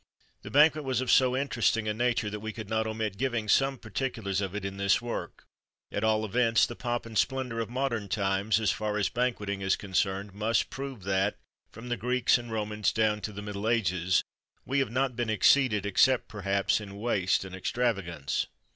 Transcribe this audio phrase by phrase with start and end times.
[0.41, 3.77] This banquet was of so interesting a nature, that we could not omit giving some
[3.77, 5.45] particulars of it in this work;
[5.91, 9.75] at all events, the pomp and splendour of modern times, as far as banqueting is
[9.75, 11.37] concerned, must prove that
[11.71, 14.23] from the Greeks and Romans, down to the middle ages
[14.65, 18.47] we have not been exceeded, except, perhaps, in waste and extravagance.